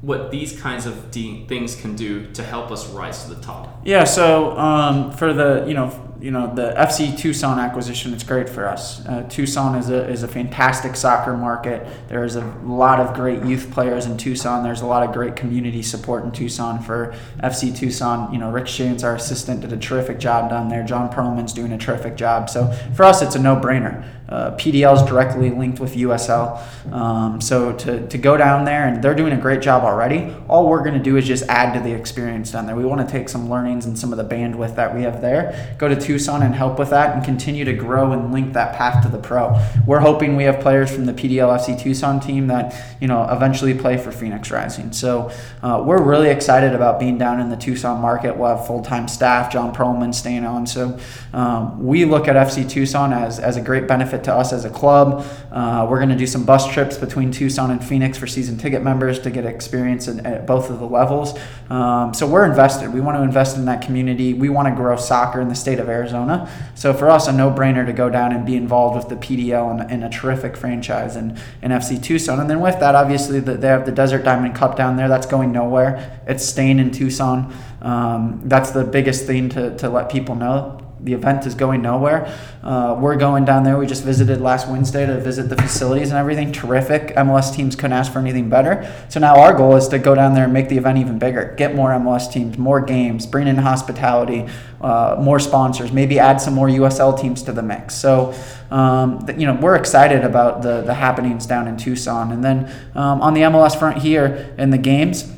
[0.05, 3.81] what these kinds of de- things can do to help us rise to the top.
[3.83, 5.89] Yeah, so um, for the you know
[6.21, 8.13] you know the FC Tucson acquisition.
[8.13, 9.05] It's great for us.
[9.05, 11.87] Uh, Tucson is a is a fantastic soccer market.
[12.07, 14.63] There's a lot of great youth players in Tucson.
[14.63, 18.31] There's a lot of great community support in Tucson for FC Tucson.
[18.31, 20.83] You know, Rick Schantz, our assistant, did a terrific job down there.
[20.83, 22.49] John Pearlman's doing a terrific job.
[22.49, 24.03] So for us, it's a no brainer.
[24.27, 26.61] Uh, PDL is directly linked with USL.
[26.91, 30.33] Um, so to, to go down there, and they're doing a great job already.
[30.47, 32.75] All we're going to do is just add to the experience down there.
[32.75, 35.75] We want to take some learnings and some of the bandwidth that we have there,
[35.77, 39.03] go to Tucson and help with that, and continue to grow and link that path
[39.03, 39.59] to the pro.
[39.85, 43.73] We're hoping we have players from the PDL FC Tucson team that you know eventually
[43.73, 44.91] play for Phoenix Rising.
[44.91, 48.37] So uh, we're really excited about being down in the Tucson market.
[48.37, 50.67] We'll have full time staff, John Pearlman staying on.
[50.67, 50.99] So
[51.33, 54.65] um, we look at FC Tucson as, as a great benefit benefit to us as
[54.65, 55.25] a club.
[55.51, 58.81] Uh, we're going to do some bus trips between Tucson and Phoenix for season ticket
[58.81, 61.37] members to get experience in, at both of the levels.
[61.69, 62.93] Um, so we're invested.
[62.93, 64.33] We want to invest in that community.
[64.33, 66.49] We want to grow soccer in the state of Arizona.
[66.75, 69.91] So for us, a no-brainer to go down and be involved with the PDL and,
[69.91, 72.39] and a terrific franchise in, in FC Tucson.
[72.39, 75.07] And then with that, obviously, the, they have the Desert Diamond Cup down there.
[75.07, 76.21] That's going nowhere.
[76.27, 77.53] It's staying in Tucson.
[77.81, 82.33] Um, that's the biggest thing to, to let people know the event is going nowhere.
[82.63, 83.77] Uh, we're going down there.
[83.77, 86.51] We just visited last Wednesday to visit the facilities and everything.
[86.51, 87.15] Terrific.
[87.15, 88.91] MLS teams couldn't ask for anything better.
[89.09, 91.53] So now our goal is to go down there and make the event even bigger.
[91.57, 94.47] Get more MLS teams, more games, bring in hospitality,
[94.81, 97.95] uh, more sponsors, maybe add some more USL teams to the mix.
[97.95, 98.33] So,
[98.71, 102.31] um, you know, we're excited about the the happenings down in Tucson.
[102.31, 105.31] And then um, on the MLS front here in the games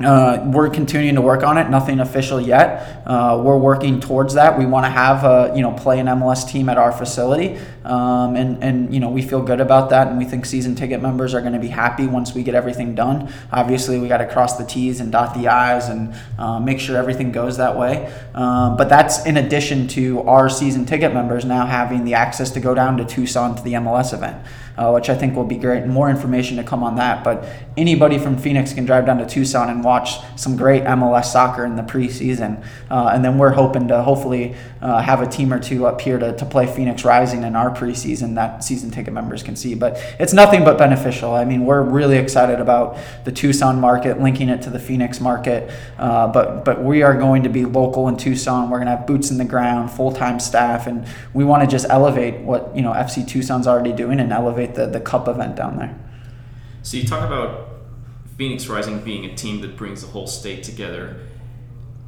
[0.00, 1.70] uh, we're continuing to work on it.
[1.70, 3.02] Nothing official yet.
[3.06, 4.58] Uh, we're working towards that.
[4.58, 8.36] We want to have a you know play an MLS team at our facility, um,
[8.36, 11.34] and and you know we feel good about that, and we think season ticket members
[11.34, 13.32] are going to be happy once we get everything done.
[13.52, 16.96] Obviously, we got to cross the T's and dot the I's and uh, make sure
[16.96, 18.12] everything goes that way.
[18.34, 22.60] Um, but that's in addition to our season ticket members now having the access to
[22.60, 24.44] go down to Tucson to the MLS event
[24.76, 25.86] uh, which I think will be great.
[25.86, 27.24] More information to come on that.
[27.24, 31.64] But anybody from Phoenix can drive down to Tucson and watch some great MLS soccer
[31.64, 32.62] in the preseason.
[32.90, 36.18] Uh, and then we're hoping to hopefully uh, have a team or two up here
[36.18, 39.74] to, to play Phoenix Rising in our preseason that season ticket members can see.
[39.74, 41.34] But it's nothing but beneficial.
[41.34, 45.70] I mean, we're really excited about the Tucson market, linking it to the Phoenix market.
[45.98, 48.70] Uh, but but we are going to be local in Tucson.
[48.70, 51.68] We're going to have boots in the ground, full time staff, and we want to
[51.68, 55.56] just elevate what you know FC Tucson's already doing and elevate the the Cup event
[55.56, 55.98] down there.
[56.82, 57.68] So you talk about
[58.36, 61.16] Phoenix Rising being a team that brings the whole state together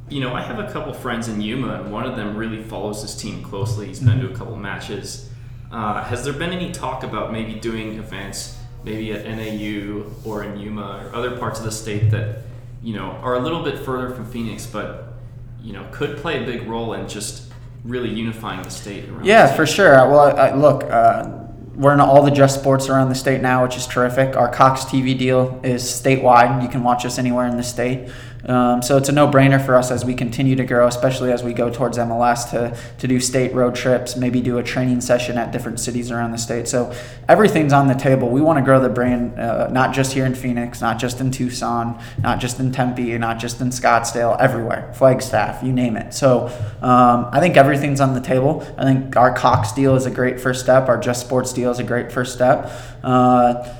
[0.09, 3.01] you know, I have a couple friends in Yuma, and one of them really follows
[3.01, 3.87] this team closely.
[3.87, 5.28] He's been to a couple matches.
[5.71, 10.59] Uh, has there been any talk about maybe doing events, maybe at NAU or in
[10.59, 12.39] Yuma or other parts of the state that,
[12.81, 15.13] you know, are a little bit further from Phoenix, but
[15.61, 17.51] you know, could play a big role in just
[17.83, 19.25] really unifying the state around?
[19.25, 19.93] Yeah, for sure.
[20.09, 20.83] Well, I, look.
[20.83, 21.35] Uh,
[21.79, 24.35] we're in all the Just Sports around the state now, which is terrific.
[24.35, 26.61] Our Cox TV deal is statewide.
[26.61, 28.09] You can watch us anywhere in the state.
[28.45, 31.53] Um, so it's a no-brainer for us as we continue to grow, especially as we
[31.53, 35.51] go towards MLS to, to do state road trips, maybe do a training session at
[35.51, 36.67] different cities around the state.
[36.67, 36.93] So
[37.27, 38.29] everything's on the table.
[38.29, 41.31] We want to grow the brand, uh, not just here in Phoenix, not just in
[41.31, 46.13] Tucson, not just in Tempe, not just in Scottsdale, everywhere, Flagstaff, you name it.
[46.13, 46.47] So
[46.81, 48.65] um, I think everything's on the table.
[48.77, 50.87] I think our Cox deal is a great first step.
[50.87, 52.71] Our Just Sports deal is a great first step.
[53.03, 53.75] Uh,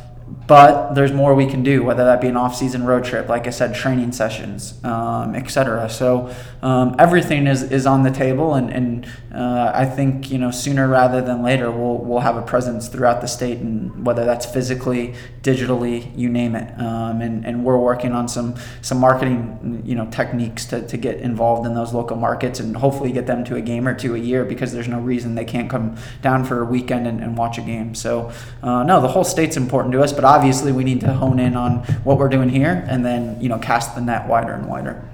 [0.50, 3.52] but there's more we can do, whether that be an off-season road trip, like I
[3.52, 5.88] said, training sessions, um, etc.
[5.92, 6.34] So
[6.64, 10.88] um, everything is, is on the table, and, and uh, I think you know sooner
[10.88, 15.14] rather than later we'll we'll have a presence throughout the state, and whether that's physically,
[15.44, 16.74] digitally, you name it.
[16.80, 21.20] Um, and and we're working on some some marketing you know techniques to, to get
[21.20, 24.20] involved in those local markets, and hopefully get them to a game or two a
[24.20, 27.60] year because there's no reason they can't come down for a weekend and, and watch
[27.60, 27.94] a game.
[27.94, 28.32] So
[28.64, 30.39] uh, no, the whole state's important to us, but obviously
[30.72, 33.96] we need to hone in on what we're doing here, and then you know cast
[33.96, 35.08] the net wider and wider.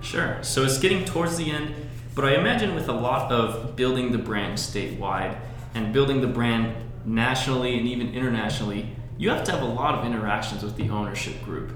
[0.00, 0.38] Sure.
[0.42, 1.74] So it's getting towards the end,
[2.14, 5.36] but I imagine with a lot of building the brand statewide
[5.74, 10.04] and building the brand nationally and even internationally, you have to have a lot of
[10.04, 11.72] interactions with the ownership group.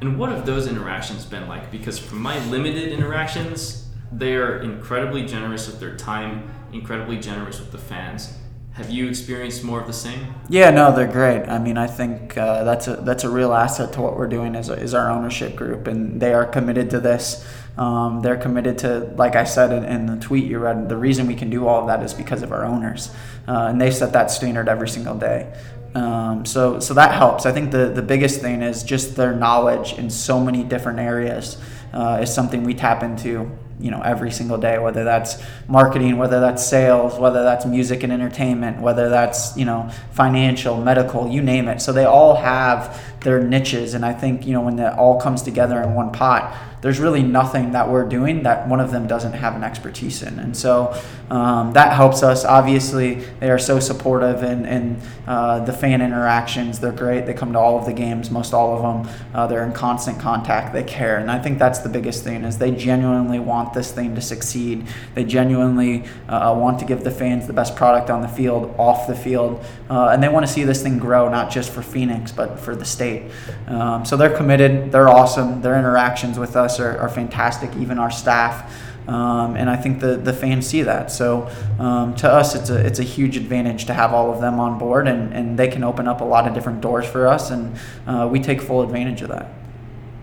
[0.00, 1.70] And what have those interactions been like?
[1.70, 7.72] Because from my limited interactions, they are incredibly generous with their time, incredibly generous with
[7.72, 8.34] the fans.
[8.74, 10.34] Have you experienced more of the same?
[10.48, 11.46] Yeah, no, they're great.
[11.46, 14.54] I mean, I think uh, that's a that's a real asset to what we're doing
[14.54, 17.46] is, is our ownership group, and they are committed to this.
[17.76, 21.26] Um, they're committed to, like I said in, in, the tweet you read, the reason
[21.26, 23.10] we can do all of that is because of our owners,
[23.48, 25.52] uh, and they set that standard every single day.
[25.94, 27.44] Um, so, so that helps.
[27.44, 31.60] I think the, the biggest thing is just their knowledge in so many different areas
[31.92, 33.50] uh, is something we tap into
[33.82, 38.12] you know every single day whether that's marketing whether that's sales whether that's music and
[38.12, 41.80] entertainment whether that's you know financial medical you name it.
[41.82, 45.42] So they all have their niches and i think you know when that all comes
[45.42, 49.34] together in one pot there's really nothing that we're doing that one of them doesn't
[49.34, 50.40] have an expertise in.
[50.40, 52.44] And so um, that helps us.
[52.44, 57.24] Obviously, they are so supportive and, and uh, the fan interactions, they're great.
[57.24, 59.14] They come to all of the games, most all of them.
[59.32, 60.72] Uh, they're in constant contact.
[60.72, 61.18] They care.
[61.18, 64.88] And I think that's the biggest thing is they genuinely want this thing to succeed.
[65.14, 69.06] They genuinely uh, want to give the fans the best product on the field, off
[69.06, 69.64] the field.
[69.88, 72.74] Uh, and they want to see this thing grow, not just for Phoenix, but for
[72.74, 73.30] the state.
[73.68, 74.90] Um, so they're committed.
[74.90, 75.62] They're awesome.
[75.62, 78.72] Their interactions with us us are, are fantastic, even our staff.
[79.08, 81.10] Um, and I think the, the fans see that.
[81.10, 84.60] So um, to us, it's a, it's a huge advantage to have all of them
[84.60, 87.50] on board, and, and they can open up a lot of different doors for us,
[87.50, 89.52] and uh, we take full advantage of that.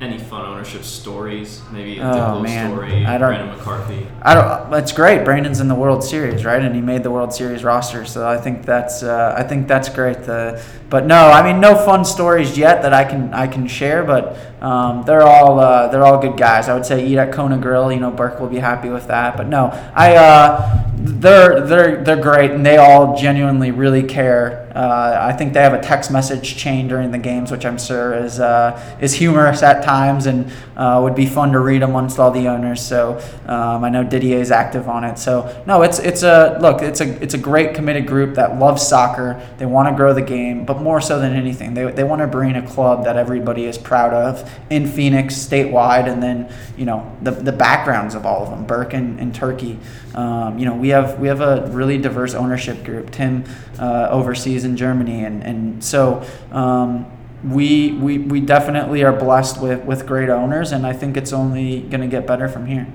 [0.01, 1.61] Any fun ownership stories?
[1.73, 2.71] Maybe a oh, man.
[2.71, 3.05] story.
[3.05, 4.07] I don't, Brandon McCarthy.
[4.21, 4.71] I don't.
[4.71, 5.25] That's great.
[5.25, 6.61] Brandon's in the World Series, right?
[6.61, 8.05] And he made the World Series roster.
[8.05, 10.23] So I think that's uh, I think that's great.
[10.23, 14.05] The, but no, I mean no fun stories yet that I can I can share.
[14.05, 16.67] But um, they're all uh, they're all good guys.
[16.67, 17.91] I would say eat at Kona Grill.
[17.91, 19.37] You know, Berke will be happy with that.
[19.37, 24.69] But no, I uh, they're they're they're great, and they all genuinely really care.
[24.75, 28.13] Uh, I think they have a text message chain during the games, which I'm sure
[28.13, 32.31] is uh, is humorous at times and uh, would be fun to read amongst all
[32.31, 32.85] the owners.
[32.85, 35.17] So um, I know Didier is active on it.
[35.17, 36.81] So no, it's it's a look.
[36.81, 39.41] It's a it's a great committed group that loves soccer.
[39.57, 42.27] They want to grow the game, but more so than anything, they they want to
[42.27, 47.15] bring a club that everybody is proud of in Phoenix, statewide, and then you know
[47.21, 49.79] the the backgrounds of all of them, Berke and, and Turkey.
[50.15, 53.11] Um, you know, we have we have a really diverse ownership group.
[53.11, 53.43] Tim
[53.79, 56.25] uh, overseas in Germany, and and so.
[56.51, 61.31] Um, we, we, we definitely are blessed with, with great owners, and I think it's
[61.31, 62.85] only going to get better from here.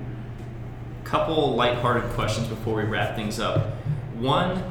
[1.03, 3.71] Couple lighthearted questions before we wrap things up.
[4.19, 4.63] One,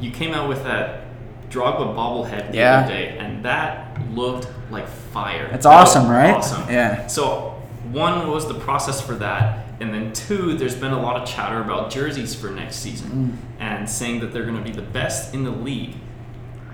[0.00, 1.04] you came out with that
[1.50, 2.80] Drogba bobblehead the yeah.
[2.80, 5.48] other day, and that looked like fire.
[5.52, 6.34] It's awesome, right?
[6.34, 6.68] Awesome.
[6.68, 7.06] Yeah.
[7.06, 11.28] So, one was the process for that and then two, there's been a lot of
[11.28, 13.60] chatter about jerseys for next season mm.
[13.60, 15.94] and saying that they're going to be the best in the league.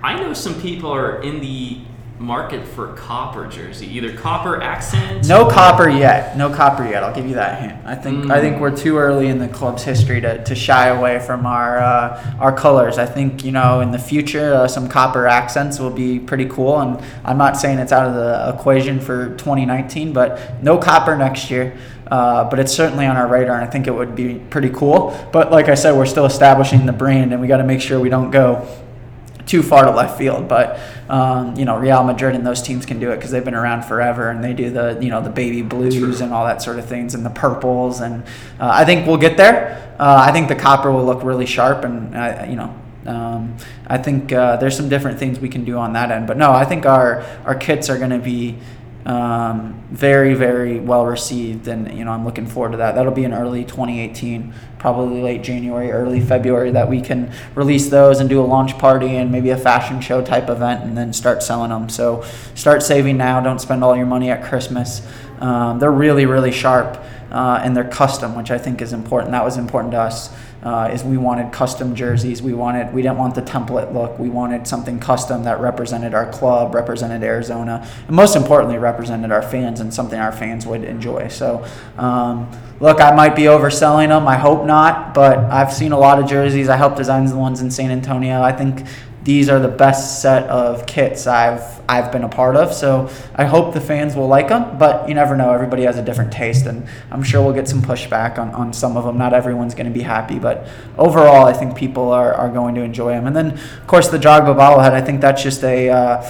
[0.02, 1.80] I know some people are in the
[2.18, 5.26] market for copper jersey, either copper accent.
[5.26, 6.36] No copper yet.
[6.36, 7.02] No copper yet.
[7.02, 7.84] I'll give you that hint.
[7.84, 8.30] I think mm.
[8.30, 11.78] I think we're too early in the club's history to, to shy away from our
[11.78, 12.98] uh, our colors.
[12.98, 16.80] I think you know in the future uh, some copper accents will be pretty cool,
[16.80, 21.50] and I'm not saying it's out of the equation for 2019, but no copper next
[21.50, 21.76] year.
[22.12, 25.18] Uh, but it's certainly on our radar, and I think it would be pretty cool.
[25.32, 27.98] But like I said, we're still establishing the brand, and we got to make sure
[27.98, 28.68] we don't go
[29.46, 30.48] too far to left field.
[30.48, 33.54] But um, you know, Real Madrid and those teams can do it because they've been
[33.54, 36.24] around forever, and they do the you know the baby blues True.
[36.24, 38.00] and all that sort of things, and the purples.
[38.00, 38.22] And
[38.58, 39.94] uh, I think we'll get there.
[39.98, 42.78] Uh, I think the copper will look really sharp, and uh, you know.
[43.04, 43.56] Um,
[43.88, 46.52] I think uh, there's some different things we can do on that end, but no,
[46.52, 48.58] I think our our kits are going to be
[49.04, 53.24] um, very very well received and you know i'm looking forward to that that'll be
[53.24, 58.40] in early 2018 probably late january early february that we can release those and do
[58.40, 61.88] a launch party and maybe a fashion show type event and then start selling them
[61.88, 65.02] so start saving now don't spend all your money at christmas
[65.42, 69.32] Um, they're really, really sharp, uh, and they're custom, which I think is important.
[69.32, 70.30] That was important to us.
[70.62, 72.40] Uh, is we wanted custom jerseys.
[72.40, 74.16] We wanted we didn't want the template look.
[74.18, 79.42] We wanted something custom that represented our club, represented Arizona, and most importantly, represented our
[79.42, 81.26] fans and something our fans would enjoy.
[81.26, 81.66] So,
[81.98, 84.28] um, look, I might be overselling them.
[84.28, 86.68] I hope not, but I've seen a lot of jerseys.
[86.68, 88.40] I helped design the ones in San Antonio.
[88.40, 88.86] I think
[89.24, 92.72] these are the best set of kits I've I've been a part of.
[92.72, 95.52] So I hope the fans will like them, but you never know.
[95.52, 98.96] Everybody has a different taste, and I'm sure we'll get some pushback on, on some
[98.96, 99.18] of them.
[99.18, 100.66] Not everyone's going to be happy, but
[100.96, 103.26] overall, I think people are, are going to enjoy them.
[103.26, 104.92] And then, of course, the Drogba bobblehead.
[104.92, 106.22] I think that's just a uh,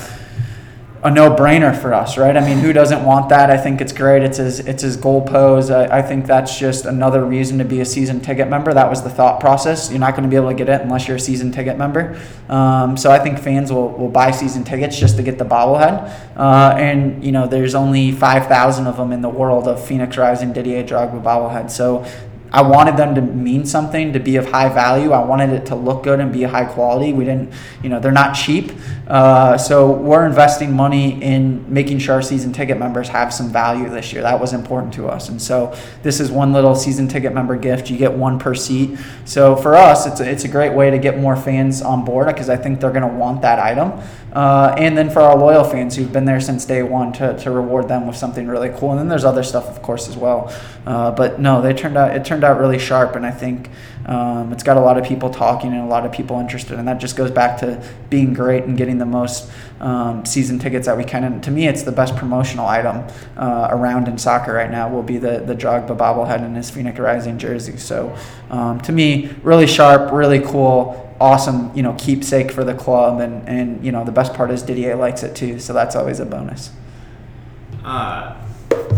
[1.05, 2.37] a no-brainer for us, right?
[2.37, 3.51] I mean, who doesn't want that?
[3.51, 4.23] I think it's great.
[4.23, 5.69] It's his it's his goal pose.
[5.69, 8.73] I, I think that's just another reason to be a season ticket member.
[8.73, 9.91] That was the thought process.
[9.91, 12.21] You're not going to be able to get it unless you're a season ticket member.
[12.49, 16.37] Um, so I think fans will, will buy season tickets just to get the bobblehead.
[16.37, 20.17] Uh, and you know, there's only five thousand of them in the world of Phoenix
[20.17, 21.69] Rising Didier Drogba bobblehead.
[21.73, 22.07] So
[22.53, 25.13] I wanted them to mean something, to be of high value.
[25.13, 27.13] I wanted it to look good and be high quality.
[27.13, 28.73] We didn't, you know, they're not cheap.
[29.09, 33.89] Uh, so we're investing money in making sure our season ticket members have some value
[33.89, 34.23] this year.
[34.23, 35.31] That was important to us.
[35.31, 37.91] And so this is one little season ticket member gift.
[37.91, 38.99] You get one per seat.
[39.25, 42.27] So for us, it's a, it's a great way to get more fans on board
[42.27, 43.99] because I think they're going to want that item.
[44.33, 47.51] Uh, and then for our loyal fans who've been there since day one to, to
[47.51, 48.91] reward them with something really cool.
[48.91, 50.53] And then there's other stuff, of course, as well.
[50.87, 53.69] Uh, but no, they turned out it turned out really sharp, and I think
[54.07, 56.79] um, it's got a lot of people talking and a lot of people interested.
[56.79, 60.87] And that just goes back to being great and getting the most um, season tickets
[60.87, 61.25] that we can.
[61.25, 63.07] And to me, it's the best promotional item
[63.37, 64.89] uh, around in soccer right now.
[64.89, 67.77] Will be the the Drogba bobblehead in his Phoenix Rising jersey.
[67.77, 68.17] So
[68.51, 73.49] um, to me, really sharp, really cool awesome, you know, keepsake for the club, and
[73.49, 76.27] and you know the best part is Didier likes it too, so that's always a
[76.27, 76.71] bonus.
[77.85, 78.37] Uh,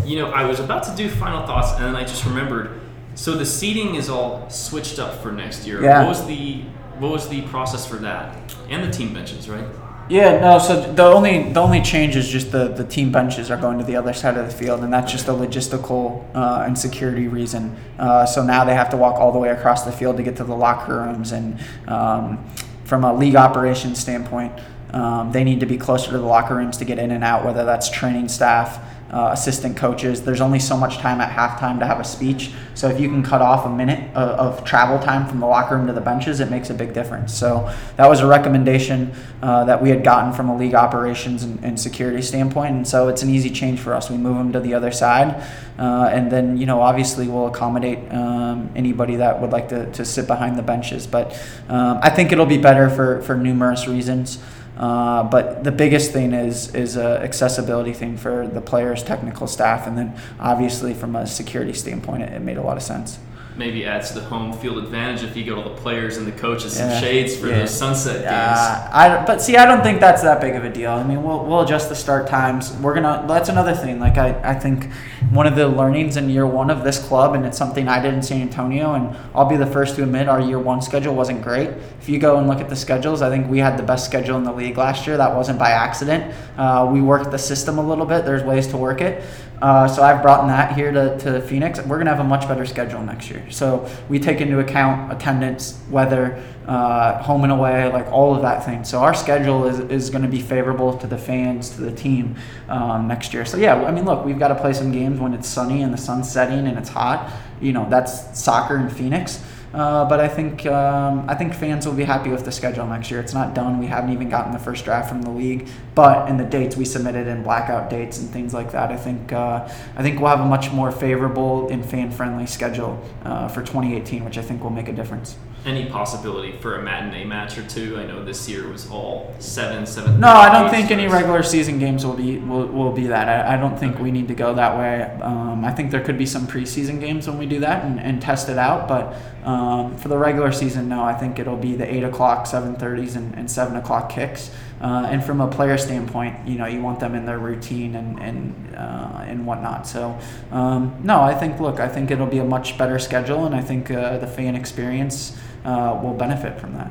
[0.04, 2.80] you know, I was about to do final thoughts, and then I just remembered.
[3.14, 5.82] So the seating is all switched up for next year.
[5.82, 6.00] Yeah.
[6.00, 6.62] What was the
[6.98, 8.54] what was the process for that?
[8.70, 9.66] And the team benches, right?
[10.08, 10.58] Yeah, no.
[10.58, 13.84] So the only the only change is just the the team benches are going to
[13.84, 17.74] the other side of the field, and that's just a logistical uh, and security reason.
[17.98, 20.36] Uh, so now they have to walk all the way across the field to get
[20.36, 22.44] to the locker rooms, and um,
[22.84, 24.52] from a league operations standpoint,
[24.94, 27.44] um, they need to be closer to the locker rooms to get in and out,
[27.44, 28.80] whether that's training staff
[29.10, 30.22] uh, assistant coaches.
[30.22, 32.50] There's only so much time at halftime to have a speech.
[32.74, 35.76] So if you can cut off a minute of, of travel time from the locker
[35.76, 37.32] room to the benches, it makes a big difference.
[37.32, 41.62] So that was a recommendation uh, that we had gotten from a league operations and,
[41.64, 42.74] and, security standpoint.
[42.74, 44.10] And so it's an easy change for us.
[44.10, 45.44] We move them to the other side.
[45.78, 50.04] Uh, and then, you know, obviously we'll accommodate um, anybody that would like to, to
[50.04, 51.06] sit behind the benches.
[51.06, 51.32] But
[51.68, 54.38] um, I think it'll be better for, for numerous reasons.
[54.76, 59.86] Uh, but the biggest thing is is a accessibility thing for the players, technical staff,
[59.86, 63.18] and then obviously from a security standpoint, it, it made a lot of sense
[63.56, 66.32] maybe adds to the home field advantage if you get all the players and the
[66.32, 66.90] coaches yeah.
[66.90, 67.60] some shades for yeah.
[67.60, 68.26] those sunset games.
[68.26, 70.90] Uh, I, but see, I don't think that's that big of a deal.
[70.90, 72.72] I mean, we'll, we'll adjust the start times.
[72.78, 73.24] We're gonna.
[73.28, 74.00] That's another thing.
[74.00, 74.90] Like I, I think
[75.30, 78.14] one of the learnings in year one of this club, and it's something I did
[78.14, 81.42] in San Antonio, and I'll be the first to admit our year one schedule wasn't
[81.42, 81.70] great.
[82.00, 84.36] If you go and look at the schedules, I think we had the best schedule
[84.36, 85.16] in the league last year.
[85.16, 86.34] That wasn't by accident.
[86.56, 88.24] Uh, we worked the system a little bit.
[88.24, 89.24] There's ways to work it.
[89.62, 91.78] Uh, so I've brought that here to, to Phoenix.
[91.80, 93.50] We're going to have a much better schedule next year.
[93.50, 98.64] So we take into account attendance, weather, uh, home and away, like all of that
[98.64, 98.84] thing.
[98.84, 102.36] So our schedule is, is going to be favorable to the fans, to the team
[102.68, 103.44] um, next year.
[103.44, 105.92] So yeah, I mean, look, we've got to play some games when it's sunny and
[105.92, 107.32] the sun's setting and it's hot.
[107.60, 109.42] You know, that's soccer in Phoenix.
[109.74, 113.10] Uh, but I think um, I think fans will be happy with the schedule next
[113.10, 113.18] year.
[113.18, 113.80] It's not done.
[113.80, 116.84] We haven't even gotten the first draft from the league, but in the dates we
[116.84, 120.40] submitted and blackout dates and things like that, I think uh, I think we'll have
[120.40, 124.70] a much more favorable and fan friendly schedule uh, for 2018, which I think will
[124.70, 125.36] make a difference
[125.66, 127.98] any possibility for a matinee match or two?
[127.98, 130.20] I know this year was all seven, seven.
[130.20, 133.28] No, I don't think any regular season games will be will, will be that.
[133.28, 134.02] I, I don't think okay.
[134.02, 135.02] we need to go that way.
[135.22, 138.20] Um, I think there could be some preseason games when we do that and, and
[138.20, 139.16] test it out, but
[139.48, 143.16] um, for the regular season, no, I think it'll be the eight o'clock, seven thirties,
[143.16, 144.50] and, and seven o'clock kicks.
[144.80, 148.20] Uh, and from a player standpoint, you know, you want them in their routine and
[148.20, 149.86] and uh, and whatnot.
[149.86, 150.18] So,
[150.50, 153.62] um, no, I think look, I think it'll be a much better schedule, and I
[153.62, 156.90] think uh, the fan experience uh, will benefit from that.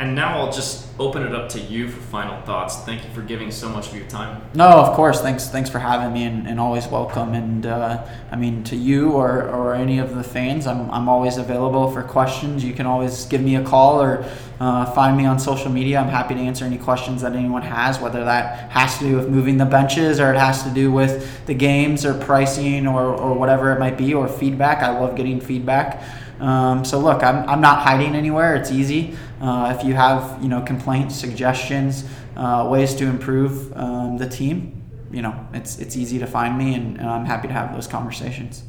[0.00, 2.78] And now I'll just open it up to you for final thoughts.
[2.78, 4.42] Thank you for giving so much of your time.
[4.52, 5.20] No, of course.
[5.20, 7.32] Thanks, thanks for having me, and, and always welcome.
[7.32, 11.36] And uh, I mean, to you or, or any of the fans, I'm, I'm always
[11.36, 12.64] available for questions.
[12.64, 14.24] You can always give me a call or
[14.58, 16.00] uh, find me on social media.
[16.00, 19.28] I'm happy to answer any questions that anyone has, whether that has to do with
[19.28, 23.34] moving the benches or it has to do with the games or pricing or, or
[23.34, 24.82] whatever it might be, or feedback.
[24.82, 26.02] I love getting feedback.
[26.40, 28.56] Um, so look, I'm, I'm not hiding anywhere.
[28.56, 29.16] It's easy.
[29.40, 32.04] Uh, if you have you know complaints, suggestions,
[32.36, 36.74] uh, ways to improve um, the team, you know it's it's easy to find me,
[36.74, 38.64] and, and, I'm happy to have those conversations.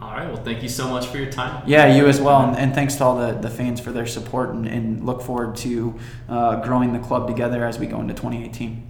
[0.00, 0.32] All right.
[0.32, 1.62] Well, thank you so much for your time.
[1.66, 4.50] Yeah, you as well, and, and thanks to all the, the fans for their support,
[4.50, 5.94] and, and look forward to
[6.28, 8.89] uh, growing the club together as we go into 2018.